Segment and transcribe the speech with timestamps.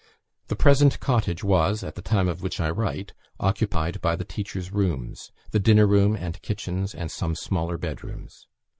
[0.47, 4.71] The present cottage was, at the time of which I write, occupied by the teachers'
[4.71, 8.47] rooms, the dinner room and kitchens, and some smaller bedrooms.